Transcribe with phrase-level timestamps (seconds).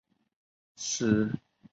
[0.03, 1.39] 使用莫斯科时间。